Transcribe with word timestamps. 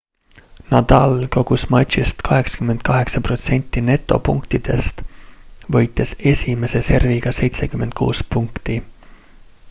nadal 0.69 1.27
kogus 1.33 1.65
matšis 1.73 2.13
88% 2.29 3.83
netopunktidest 3.89 5.03
võites 5.75 6.13
esimese 6.31 6.81
serviga 6.89 7.35
76 7.41 8.25
punkti 8.37 8.79